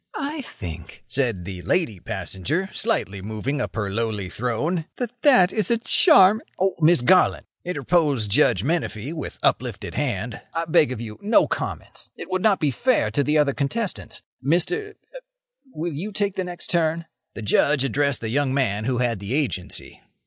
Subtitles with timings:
[0.17, 5.69] "I think," said the lady passenger, slightly moving upon her lowly throne, "that that is
[5.69, 11.19] a char—" "Oh, Miss Garland!" interposed Judge Menefee, with uplifted hand, "I beg of you,
[11.21, 12.09] no comments!
[12.17, 14.23] It would not be fair to the other contestants.
[14.43, 17.05] Mr.—er—will you take the next turn?"
[17.35, 20.01] The Judge addressed the young man who had the Agency.